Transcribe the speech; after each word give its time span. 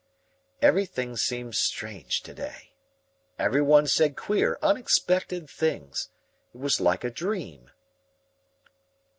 Everything 0.63 1.15
seemed 1.15 1.53
strange 1.53 2.21
to 2.23 2.33
day. 2.33 2.73
Everyone 3.37 3.85
said 3.85 4.15
queer, 4.17 4.57
unexpected 4.63 5.47
things. 5.47 6.09
It 6.55 6.57
was 6.57 6.81
like 6.81 7.03
a 7.03 7.11
dream. 7.11 7.69